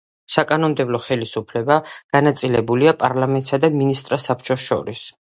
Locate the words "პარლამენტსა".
3.03-3.59